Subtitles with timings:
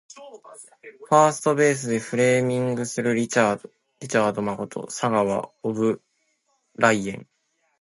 [1.09, 6.01] ファーストベースでフレーミングするリチャード誠砂川オブ
[6.75, 7.27] ライエン